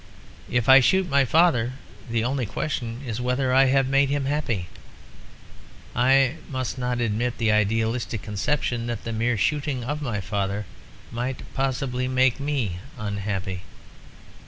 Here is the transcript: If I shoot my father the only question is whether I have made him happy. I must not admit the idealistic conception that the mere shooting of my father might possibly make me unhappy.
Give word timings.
If 0.49 0.67
I 0.67 0.79
shoot 0.79 1.07
my 1.07 1.25
father 1.25 1.73
the 2.09 2.23
only 2.23 2.47
question 2.47 3.01
is 3.05 3.21
whether 3.21 3.53
I 3.53 3.65
have 3.65 3.87
made 3.87 4.09
him 4.09 4.25
happy. 4.25 4.67
I 5.95 6.37
must 6.49 6.79
not 6.79 6.99
admit 6.99 7.37
the 7.37 7.51
idealistic 7.51 8.23
conception 8.23 8.87
that 8.87 9.03
the 9.03 9.13
mere 9.13 9.37
shooting 9.37 9.83
of 9.83 10.01
my 10.01 10.19
father 10.19 10.65
might 11.11 11.43
possibly 11.53 12.07
make 12.07 12.39
me 12.39 12.79
unhappy. 12.97 13.61